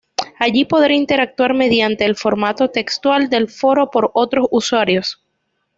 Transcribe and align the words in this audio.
Allí 0.39 0.65
podrá 0.65 0.93
interactuar 0.95 1.53
mediante 1.53 2.05
el 2.05 2.15
formato 2.15 2.71
textual 2.71 3.29
del 3.29 3.49
foro 3.51 3.91
con 3.91 4.07
otros 4.15 4.47
usuarios. 4.49 5.21